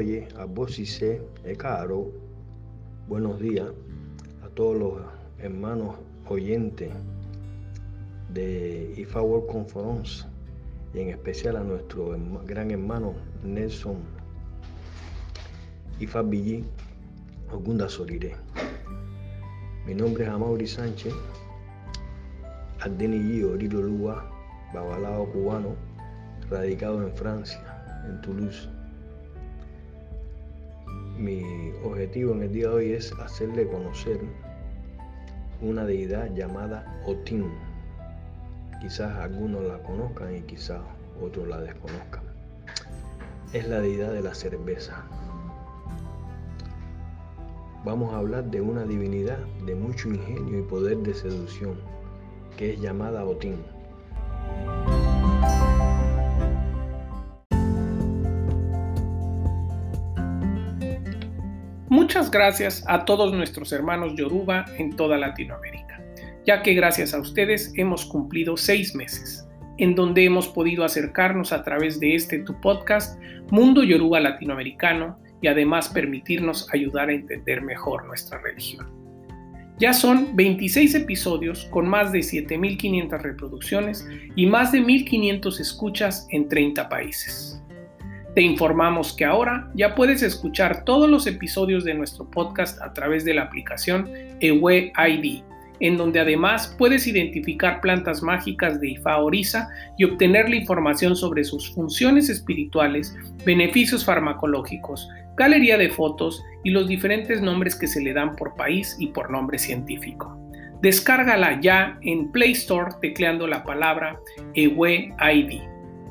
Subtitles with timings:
[0.00, 2.10] Aboye, Abosise, Ecaro,
[3.06, 3.68] buenos días
[4.42, 4.94] a todos los
[5.38, 5.94] hermanos
[6.26, 6.90] oyentes
[8.32, 10.24] de IFA World Conference
[10.94, 12.16] y en especial a nuestro
[12.46, 13.12] gran hermano
[13.44, 13.98] Nelson
[15.98, 16.64] IFA Villí
[17.52, 18.34] Ogunda Soliré.
[19.86, 21.12] Mi nombre es Amaury Sánchez,
[22.80, 24.24] Ardeni Orilo Lua,
[24.72, 25.76] babalao cubano,
[26.48, 27.60] radicado en Francia,
[28.08, 28.79] en Toulouse.
[31.20, 34.18] Mi objetivo en el día de hoy es hacerle conocer
[35.60, 37.52] una deidad llamada Otín.
[38.80, 40.80] Quizás algunos la conozcan y quizás
[41.22, 42.22] otros la desconozcan.
[43.52, 45.04] Es la deidad de la cerveza.
[47.84, 51.74] Vamos a hablar de una divinidad de mucho ingenio y poder de seducción,
[52.56, 53.56] que es llamada Otín.
[61.90, 66.00] Muchas gracias a todos nuestros hermanos Yoruba en toda Latinoamérica,
[66.46, 69.44] ya que gracias a ustedes hemos cumplido seis meses,
[69.76, 75.48] en donde hemos podido acercarnos a través de este tu podcast Mundo Yoruba Latinoamericano y
[75.48, 78.86] además permitirnos ayudar a entender mejor nuestra religión.
[79.80, 86.46] Ya son 26 episodios con más de 7.500 reproducciones y más de 1.500 escuchas en
[86.46, 87.59] 30 países.
[88.34, 93.24] Te informamos que ahora ya puedes escuchar todos los episodios de nuestro podcast a través
[93.24, 95.42] de la aplicación Ewe ID,
[95.80, 101.42] en donde además puedes identificar plantas mágicas de Ifa Orisa y obtener la información sobre
[101.42, 108.12] sus funciones espirituales, beneficios farmacológicos, galería de fotos y los diferentes nombres que se le
[108.12, 110.36] dan por país y por nombre científico.
[110.82, 114.20] Descárgala ya en Play Store tecleando la palabra
[114.54, 115.60] Ewe ID.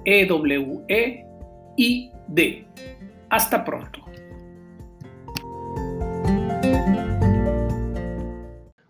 [0.06, 1.28] E -W -E
[1.81, 2.67] y D.
[3.29, 4.01] Hasta pronto.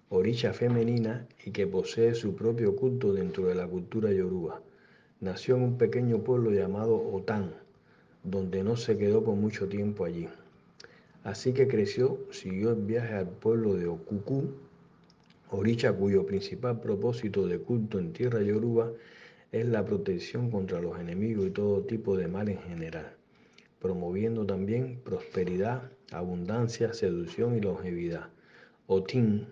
[0.10, 4.60] Orisha femenina y que posee su propio culto dentro de la cultura yoruba.
[5.22, 7.54] Nació en un pequeño pueblo llamado Otán,
[8.24, 10.28] donde no se quedó por mucho tiempo allí.
[11.24, 14.46] Así que creció, siguió el viaje al pueblo de Okuku,
[15.52, 18.92] Orisha cuyo principal propósito de culto en tierra yoruba
[19.52, 23.16] es la protección contra los enemigos y todo tipo de mal en general,
[23.80, 28.30] promoviendo también prosperidad, abundancia, seducción y longevidad.
[28.86, 29.48] Otín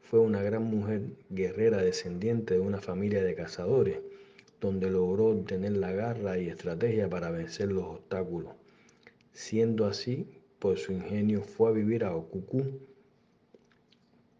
[0.00, 4.00] fue una gran mujer guerrera descendiente de una familia de cazadores,
[4.60, 8.52] donde logró obtener la garra y estrategia para vencer los obstáculos.
[9.32, 10.26] Siendo así,
[10.58, 12.80] por su ingenio fue a vivir a Okuku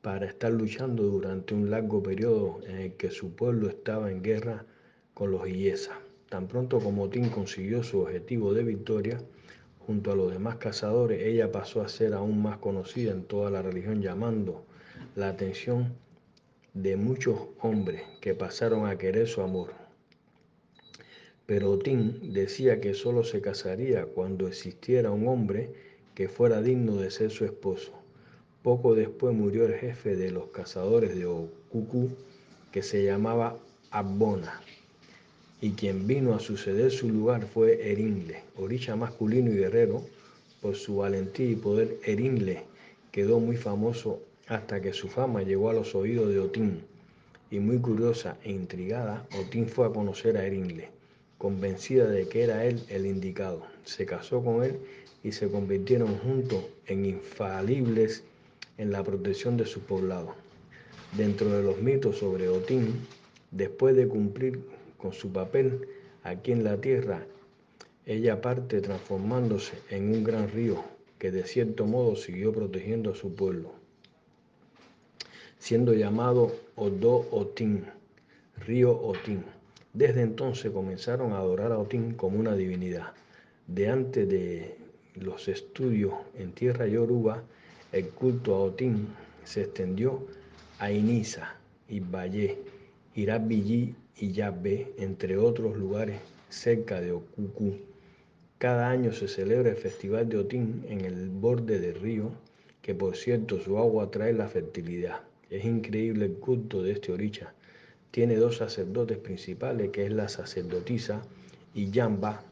[0.02, 4.66] para estar luchando durante un largo periodo en el que su pueblo estaba en guerra
[5.20, 6.00] con los Illesa.
[6.30, 9.20] Tan pronto como Tim consiguió su objetivo de victoria,
[9.80, 13.60] junto a los demás cazadores, ella pasó a ser aún más conocida en toda la
[13.60, 14.64] religión, llamando
[15.16, 15.92] la atención
[16.72, 19.74] de muchos hombres que pasaron a querer su amor.
[21.44, 25.70] Pero Tim decía que solo se casaría cuando existiera un hombre
[26.14, 27.92] que fuera digno de ser su esposo.
[28.62, 32.08] Poco después murió el jefe de los cazadores de Okuku,
[32.72, 33.58] que se llamaba
[33.90, 34.62] Abona
[35.60, 40.02] y quien vino a suceder su lugar fue Erinle, orisha masculino y guerrero.
[40.62, 42.62] Por su valentía y poder, Erinle
[43.12, 46.82] quedó muy famoso hasta que su fama llegó a los oídos de Otín.
[47.50, 50.88] Y muy curiosa e intrigada, Otín fue a conocer a Erinle,
[51.36, 53.62] convencida de que era él el indicado.
[53.84, 54.78] Se casó con él
[55.22, 58.22] y se convirtieron juntos en infalibles
[58.78, 60.34] en la protección de su poblado.
[61.16, 62.94] Dentro de los mitos sobre Otín,
[63.50, 64.60] después de cumplir
[65.00, 65.88] con su papel
[66.22, 67.24] aquí en la tierra,
[68.06, 70.82] ella parte transformándose en un gran río
[71.18, 73.72] que de cierto modo siguió protegiendo a su pueblo,
[75.58, 77.84] siendo llamado Odo Otín,
[78.66, 79.44] río Otín.
[79.92, 83.12] Desde entonces comenzaron a adorar a Otín como una divinidad.
[83.66, 84.76] De antes de
[85.16, 87.42] los estudios en tierra yoruba,
[87.92, 89.08] el culto a Otín
[89.44, 90.26] se extendió
[90.78, 91.56] a Inisa,
[91.90, 92.58] Valle,
[93.14, 96.20] Irabillí y Yabbe, entre otros lugares
[96.50, 97.78] cerca de Okuku.
[98.58, 102.30] Cada año se celebra el Festival de Otín en el borde del río,
[102.82, 105.20] que por cierto su agua trae la fertilidad.
[105.48, 107.54] Es increíble el culto de este oricha.
[108.10, 111.22] Tiene dos sacerdotes principales, que es la sacerdotisa
[111.74, 112.42] Yamba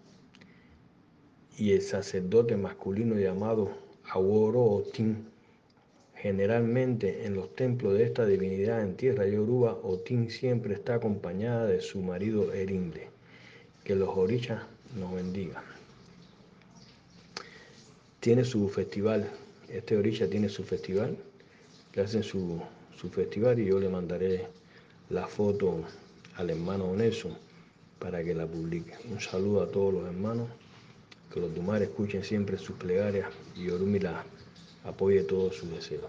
[1.59, 3.71] y el sacerdote masculino llamado
[4.11, 5.27] Aworo Otín.
[6.21, 11.81] Generalmente en los templos de esta divinidad en tierra yoruba, Otín siempre está acompañada de
[11.81, 13.09] su marido Erinde.
[13.85, 14.63] Que los orichas
[14.99, 15.63] nos bendigan.
[18.21, 19.31] tiene su festival,
[19.69, 21.17] este Orisha tiene su festival,
[21.93, 22.61] que hacen su,
[22.97, 24.47] su festival y yo le mandaré
[25.11, 25.85] la foto
[26.37, 27.39] al hermano Nelson
[28.01, 28.93] para que la publique.
[29.09, 30.49] Un saludo a todos los hermanos,
[31.33, 34.25] que los Dumar escuchen siempre sus plegarias y Orumi la
[34.85, 36.05] apoye todos sus deseos.